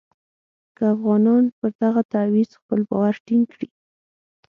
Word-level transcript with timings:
که 0.75 0.83
افغانان 0.93 1.43
پر 1.57 1.69
دغه 1.81 2.01
تعویض 2.13 2.49
خپل 2.61 2.79
باور 2.89 3.15
ټینګ 3.25 3.45
کړي. 3.53 3.67